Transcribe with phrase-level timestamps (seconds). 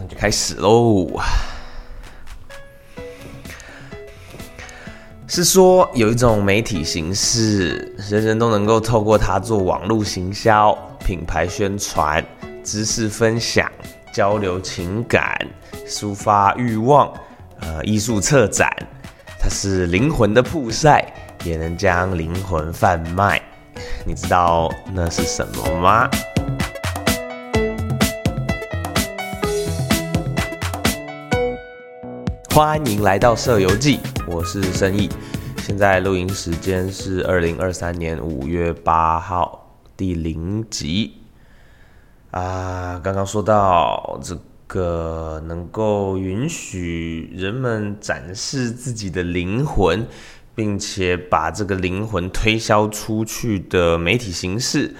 [0.00, 1.20] 那就开始喽。
[5.28, 12.24] 是说有一种媒体形式，人人都能够透过它做网络行销、品牌宣传、
[12.64, 13.70] 知识分享、
[14.12, 15.38] 交流情感、
[15.86, 17.12] 抒发欲望、
[17.60, 18.68] 呃艺术策展，
[19.38, 21.06] 它是灵魂的曝晒，
[21.44, 23.40] 也能将灵魂贩卖。
[24.04, 26.10] 你知道那是什么吗？
[32.52, 35.08] 欢迎来到《社游记》，我是申毅。
[35.58, 41.14] 现在录音时间是二零二三年五月八号，第零集。
[42.32, 44.36] 啊，刚刚说到这
[44.66, 50.04] 个能够允许人们展示自己的灵魂，
[50.52, 54.92] 并且把这个灵魂推销出去的媒体形式，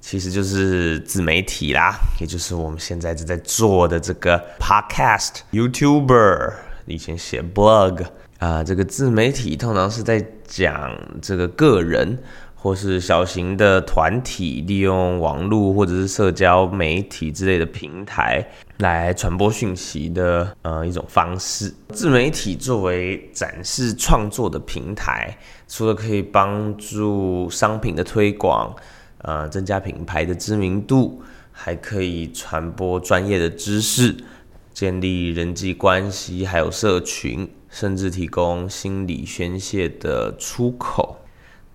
[0.00, 6.54] 其实就是自媒体啦，也就是我们现在正在做的这个 Podcast YouTuber。
[6.86, 8.04] 以前写 blog
[8.38, 12.18] 啊，这个自媒体通常是在讲这个个人
[12.54, 18.44] 或是小型的团体利用网络或者是社交媒体之类的平台
[18.78, 21.72] 来传播讯息的呃一种方式。
[21.90, 25.36] 自媒体作为展示创作的平台，
[25.68, 28.74] 除了可以帮助商品的推广，
[29.18, 34.14] 呃，增加品牌的知名度，还可以传播专业的知识。
[34.76, 41.16] 建立人际关系，还有社群，甚至提供心理宣泄的出口。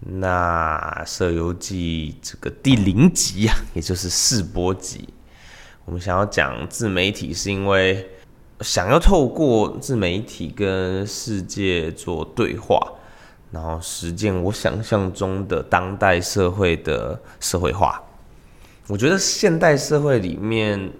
[0.01, 5.09] 那《社游记》这个第零集啊，也就是试播集，
[5.85, 8.07] 我们想要讲自媒体，是因为
[8.59, 12.79] 想要透过自媒体跟世界做对话，
[13.49, 17.99] 然后实践我想象中的当代社会的社会化。
[18.85, 20.91] 我觉得现代社会里面。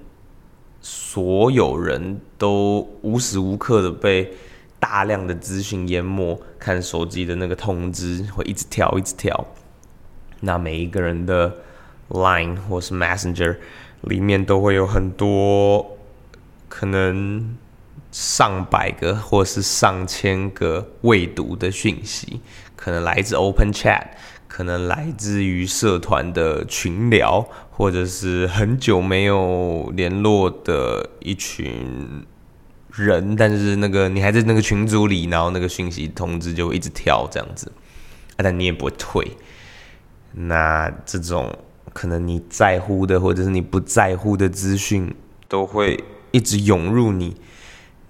[0.82, 4.34] 所有人都无时无刻的被
[4.80, 9.46] 大量的资讯淹没，看手机的那个通知会一直跳，一直跳。
[10.40, 11.56] 那每一个人的
[12.10, 13.58] Line 或是 Messenger
[14.02, 15.98] 里面都会有很多
[16.68, 17.56] 可能
[18.12, 22.42] 上百个或是上千个未读的讯息，
[22.76, 24.08] 可能来自 Open Chat。
[24.52, 32.26] 可能来自于社团的群聊，或者是很久没有联络的一群
[32.92, 37.72] 人，但是那个你还在那个群组里，然后那个讯息通知就一直跳这样子，
[38.36, 39.26] 啊但你也不会退。
[40.34, 41.58] 那这种
[41.94, 45.16] 可能你在乎的，或者是你不在乎的资讯，
[45.48, 47.38] 都会一直涌入你。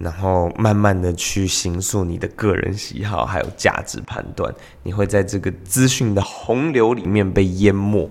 [0.01, 4.53] 然后慢慢的去形塑你的个人喜好，还有价值判断，
[4.83, 8.09] 你会在这个资讯的洪流里面被淹没，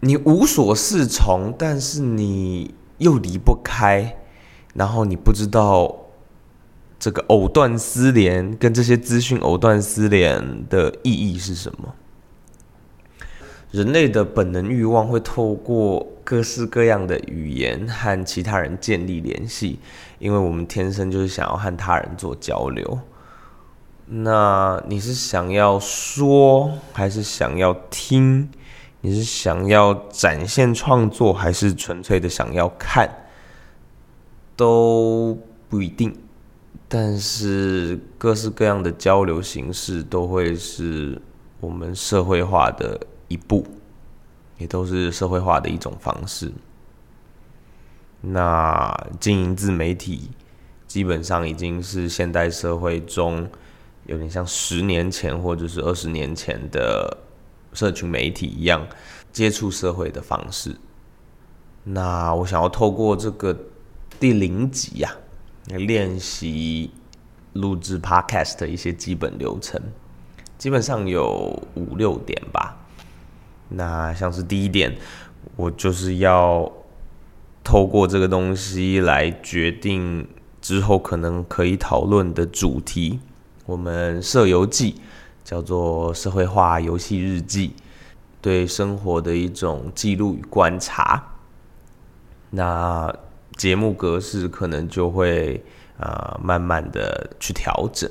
[0.00, 4.16] 你无所适从，但是你又离不开，
[4.74, 5.96] 然后你不知道
[6.98, 11.94] 这个藕断丝连跟这些资讯藕断丝连的意义是什么。
[13.70, 19.78] 人类的本能欲望会透过各式各样的语言和其他人建立联系，
[20.18, 22.98] 因为我们天生就是想要和他人做交流。
[24.06, 28.48] 那你是想要说，还是想要听？
[29.02, 33.26] 你是想要展现创作，还是纯粹的想要看？
[34.56, 36.16] 都不一定。
[36.88, 41.20] 但是各式各样的交流形式都会是
[41.60, 42.98] 我们社会化的。
[43.28, 43.64] 一步，
[44.56, 46.52] 也都是社会化的一种方式。
[48.20, 50.30] 那经营自媒体，
[50.86, 53.48] 基本上已经是现代社会中
[54.06, 57.16] 有点像十年前或者是二十年前的
[57.72, 58.84] 社群媒体一样
[59.32, 60.74] 接触社会的方式。
[61.84, 63.56] 那我想要透过这个
[64.18, 65.14] 第零集呀，
[65.68, 66.90] 来练习
[67.52, 69.80] 录制 Podcast 的一些基本流程，
[70.58, 72.67] 基本上有五六点吧。
[73.70, 74.96] 那像是第一点，
[75.56, 76.72] 我就是要
[77.62, 80.26] 透过这个东西来决定
[80.62, 83.20] 之后可能可以讨论的主题。
[83.66, 85.00] 我们社游记
[85.44, 87.74] 叫做社会化游戏日记，
[88.40, 91.34] 对生活的一种记录与观察。
[92.50, 93.14] 那
[93.56, 95.62] 节目格式可能就会
[95.98, 98.10] 啊慢慢的去调整。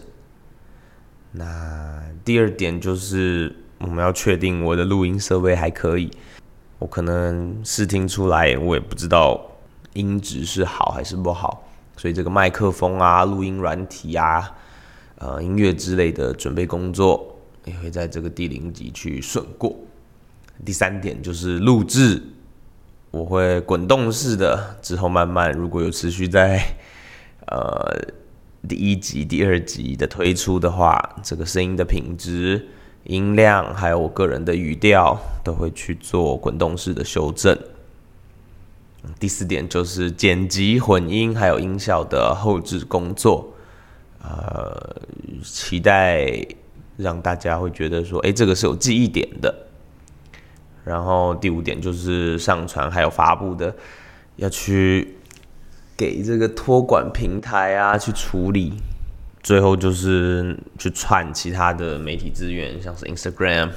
[1.31, 3.55] 那第二点就是。
[3.79, 6.09] 我们要确定我的录音设备还可以，
[6.79, 9.39] 我可能试听出来，我也不知道
[9.93, 11.63] 音质是好还是不好，
[11.95, 14.51] 所以这个麦克风啊、录音软体啊、
[15.19, 19.75] 呃音乐之类的准备工作也会在这个第零集去顺过。
[20.65, 22.21] 第三点就是录制
[23.11, 26.61] 我会滚动式的，之后慢慢如果有持续在
[27.47, 27.95] 呃
[28.67, 32.67] 第一集、第二集的推出的话，这个声音的品质、
[33.07, 37.57] 音量还有我个人的语调都会去做滚动式的修正。
[39.19, 43.53] 第四点就是剪辑、混音还有音效的后置工作，
[44.21, 45.01] 呃，
[45.41, 46.45] 期待
[46.97, 49.53] 让大家会觉得说，哎，这个是有记忆点的。
[50.83, 53.73] 然后第五点就是上传还有发布的，
[54.35, 55.15] 要去
[55.95, 58.73] 给这个托管平台啊去处理。
[59.47, 63.69] 最后就是去串其他的媒体资源，像是 Instagram，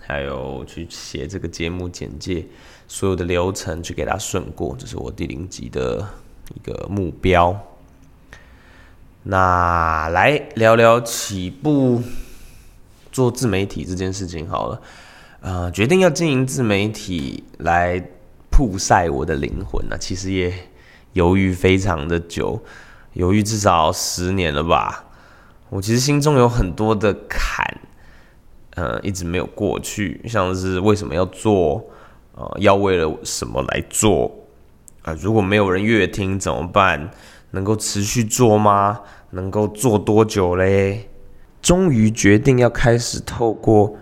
[0.00, 2.46] 还有去写这个节目简介，
[2.86, 6.08] 所有的流程去给它顺过，这是我第零集的
[6.54, 7.60] 一个目标。
[9.24, 12.00] 那来聊聊起步
[13.10, 14.80] 做自媒体这件事情好了。
[15.40, 18.00] 呃，决定要经营自媒体来
[18.48, 20.54] 曝晒我的灵魂呢，其实也
[21.14, 22.62] 犹豫非常的久，
[23.14, 25.02] 犹豫至少十年了吧。
[25.68, 27.64] 我其实心中有很多的坎，
[28.74, 31.84] 呃，一直没有过去，像是为什么要做，
[32.34, 34.30] 呃，要为了什么来做？
[35.02, 37.10] 啊，如果没有人阅听怎么办？
[37.50, 39.00] 能够持续做吗？
[39.30, 41.08] 能够做多久嘞？
[41.62, 43.96] 终于决定要开始透过。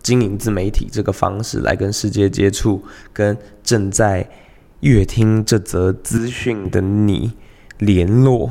[0.00, 2.82] 经营自媒体这个方式来跟世界接触，
[3.12, 4.26] 跟正在
[4.80, 7.32] 阅听这则资讯的你
[7.78, 8.48] 联络。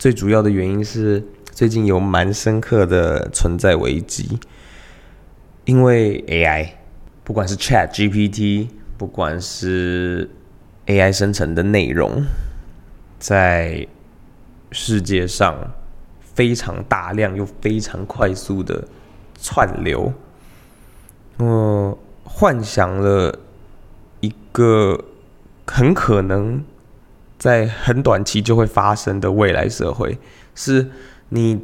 [0.00, 4.40] 最主要的原因是最近有蛮深刻的存在危机，
[5.66, 6.70] 因为 AI，
[7.22, 10.30] 不管是 Chat GPT，不管是
[10.86, 12.24] AI 生成的内容，
[13.18, 13.86] 在
[14.72, 15.74] 世界上
[16.34, 18.88] 非常大量又非常快速的。
[19.42, 20.12] 串流，
[21.36, 23.38] 我幻想了
[24.20, 25.02] 一个
[25.66, 26.62] 很可能
[27.40, 30.16] 在很短期就会发生的未来社会，
[30.54, 30.90] 是
[31.30, 31.60] 你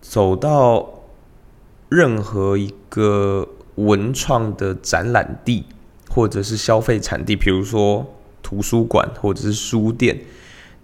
[0.00, 1.02] 走到
[1.90, 5.66] 任何一个文创的展览地，
[6.08, 10.20] 或者是消费产地，比如说图书馆或者是书店，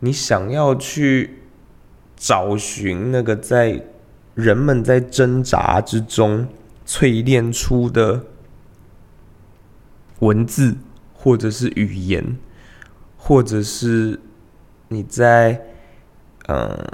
[0.01, 1.39] 你想要去
[2.17, 3.83] 找寻那个在。
[4.35, 6.47] 人们在挣扎之中
[6.87, 8.25] 淬炼出的
[10.21, 10.77] 文字，
[11.13, 12.39] 或者是语言，
[13.19, 14.19] 或者是
[14.89, 15.61] 你在
[16.47, 16.87] 嗯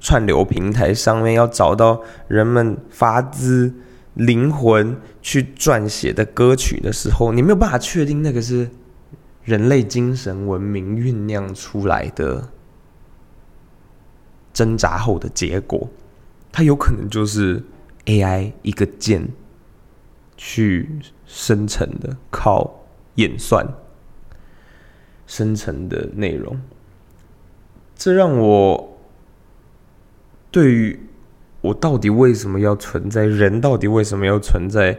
[0.00, 3.74] 串流平台上面要找到人们发自
[4.14, 8.70] 灵魂去撰写的歌曲的时候，你没有办法确定那个是
[9.42, 12.48] 人类精神文明酝酿出来的
[14.52, 15.88] 挣扎后的结果。
[16.52, 17.62] 它有可能就是
[18.04, 19.28] AI 一个键
[20.36, 20.88] 去
[21.26, 22.84] 生成的，靠
[23.16, 23.66] 演算
[25.26, 26.60] 生成的内容。
[27.96, 28.98] 这让我
[30.50, 30.98] 对于
[31.60, 34.98] 我到底为什么要存在，人到底为什么要存在，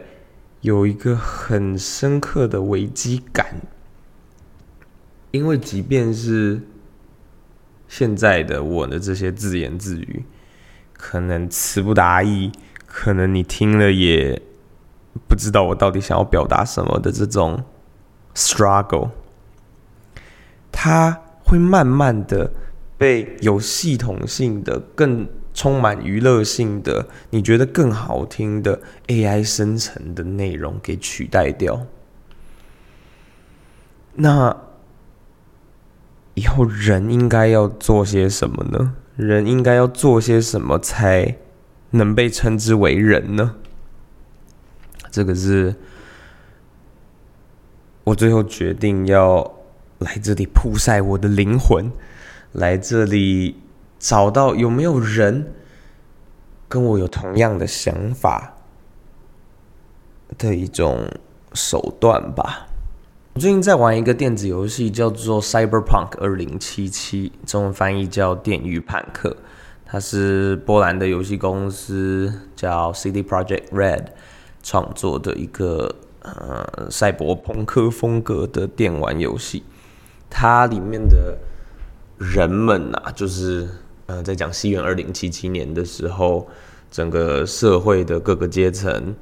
[0.60, 3.60] 有一个很深刻的危机感。
[5.30, 6.62] 因为即便是
[7.86, 10.24] 现在的我的这些自言自语。
[10.98, 12.50] 可能词不达意，
[12.86, 14.40] 可能你听了也
[15.28, 17.62] 不知道我到底想要表达什么的这种
[18.34, 19.10] struggle，
[20.78, 22.52] 它会慢慢的
[22.98, 31.86] 被有系统性的、更充满娱乐性的、你觉得更好听的 AI 生成的内容给取代掉。
[34.16, 34.54] 那
[36.34, 38.94] 以后人应该要做些什么呢？
[39.16, 41.38] 人应该要做些什么才
[41.92, 43.54] 能被称之为人呢？
[45.10, 45.74] 这个是
[48.04, 49.54] 我最后决定要
[49.98, 51.90] 来这里曝晒我的灵魂，
[52.52, 53.56] 来这里
[53.98, 55.54] 找到有没有人
[56.68, 58.56] 跟我有同样的想法
[60.36, 61.08] 的一种
[61.54, 62.68] 手段吧。
[63.34, 66.58] 我最近在玩一个电子游戏，叫做《Cyberpunk 2077》，
[67.46, 69.30] 中文翻译叫《电狱叛客》。
[69.84, 74.06] 它是波兰的游戏公司叫 CD Project Red
[74.62, 79.62] 创作的一个呃赛博朋克风格的电玩游戏。
[80.28, 81.38] 它里面的
[82.18, 83.68] 人们啊，就是
[84.06, 86.48] 呃在讲西元2077年的时候，
[86.90, 89.14] 整个社会的各个阶层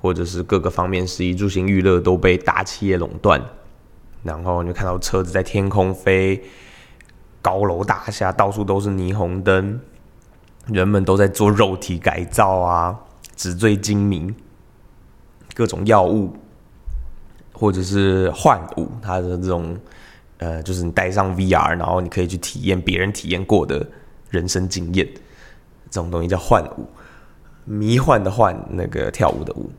[0.00, 3.42] 或者是各个方面，食衣住行娱乐都被大企业垄断。
[4.22, 6.42] 然后你就看到车子在天空飞，
[7.40, 9.80] 高楼大厦到处都是霓虹灯，
[10.66, 12.98] 人们都在做肉体改造啊，
[13.36, 14.34] 纸醉金迷，
[15.54, 16.36] 各种药物
[17.52, 19.78] 或者是幻舞，它的这种
[20.38, 23.86] 呃，就是你戴上 VR，然后你可以去体验别人体验过的
[24.30, 25.06] 人生经验，
[25.90, 26.86] 这种东西叫幻舞，
[27.64, 29.70] 迷幻的幻，那个跳舞的舞，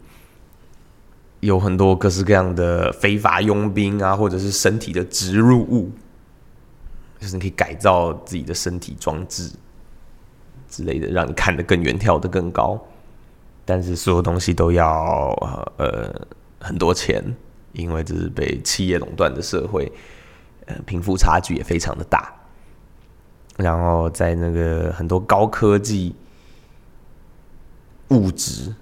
[1.39, 5.89] 有很多各式各样的非法佣兵啊，或者是身体的植入物，
[7.19, 9.49] 就是你可以改造自己的身体装置
[10.69, 12.79] 之类的，让你看得更远，跳得更高。
[13.65, 15.29] 但是所有东西都要
[15.77, 16.27] 呃
[16.59, 17.23] 很多钱，
[17.71, 19.91] 因为这是被企业垄断的社会，
[20.85, 22.33] 贫富差距也非常的大。
[23.57, 26.15] 然后在那个很多高科技
[28.09, 28.73] 物质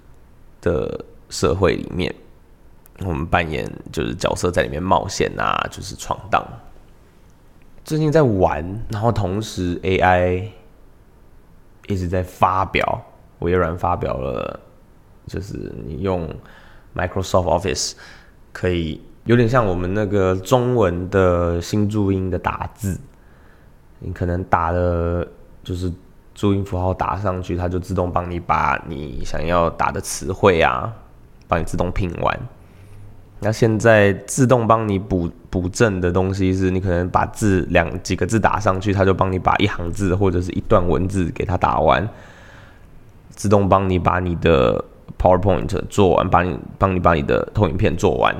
[0.60, 2.14] 的社会里面，
[3.00, 6.46] 我们扮演就是角色在里面冒险啊，就是闯荡。
[7.84, 10.48] 最近在玩，然后同时 AI
[11.86, 13.02] 一直在发表，
[13.38, 14.60] 微软发表了。
[15.26, 16.26] 就是你用
[16.94, 17.92] Microsoft Office
[18.50, 22.98] 可以有点像我们那个中文的新注音的打字，
[23.98, 25.26] 你可能打的
[25.62, 25.92] 就是
[26.34, 30.92] 注音符号打上去，它就自动帮你把你想要打的词汇啊，
[31.46, 32.38] 帮你自动拼完。
[33.40, 42.08] 那现在自动帮你补补正的东西是，你可能把字两几个字打上去，它就帮你把一行字或者是一段文字给它打完，
[43.28, 44.84] 自动帮你把你的。
[45.18, 48.36] PowerPoint 做完，帮你帮你把你的投影片做完，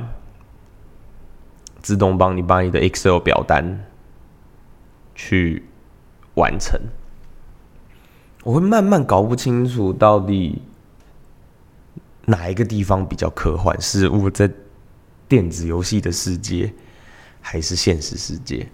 [1.89, 3.83] 自动帮你把你的 Excel 表单
[5.15, 5.65] 去
[6.35, 6.79] 完成。
[8.45, 10.61] 我会慢慢搞不清楚到底
[12.27, 14.51] 哪一个地方比较科幻，是我在
[15.27, 16.71] 电子游戏的世界，
[17.41, 18.69] 还是现实世界？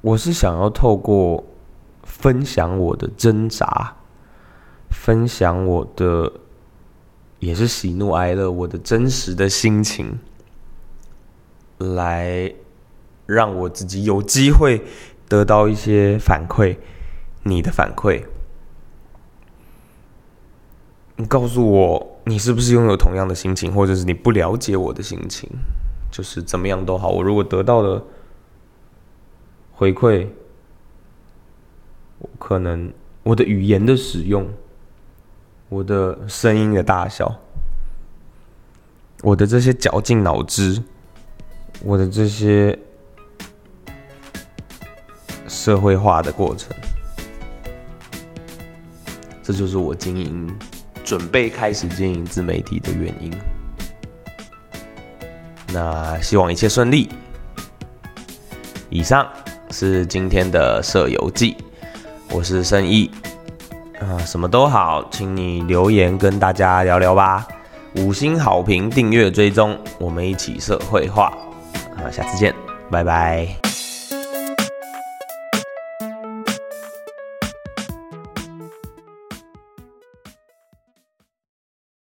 [0.00, 1.44] 我是想要透过
[2.02, 3.94] 分享我的挣扎，
[4.90, 6.32] 分享我的。
[7.38, 10.18] 也是喜怒哀乐，我的真实的心情，
[11.80, 12.54] 来
[13.26, 14.82] 让我自己有机会
[15.28, 16.76] 得到一些反馈，
[17.42, 18.22] 你的反馈，
[21.16, 25.48] 你告诉我你是不是拥有同样的心情，或者是你不了解我的心情，
[26.10, 27.08] 就是怎么样都好。
[27.10, 28.04] 我如果得到了
[29.72, 30.28] 回馈，
[32.38, 34.48] 可能我的语言的使用。
[35.68, 37.32] 我的声音的大小，
[39.22, 40.82] 我的这些绞尽脑汁，
[41.82, 42.78] 我的这些
[45.48, 46.76] 社会化的过程，
[49.42, 50.48] 这就是我经营、
[51.02, 53.32] 准备开始经营自媒体的原因。
[55.72, 57.08] 那希望一切顺利。
[58.90, 59.26] 以上
[59.70, 61.56] 是今天的社游记，
[62.30, 63.10] 我是生意。
[64.00, 67.46] 啊，什么都好，请你留言跟大家聊聊吧。
[67.96, 71.32] 五星好评、订阅、追踪，我们一起社会化。
[72.04, 72.54] 啊，下次见，
[72.90, 73.59] 拜拜。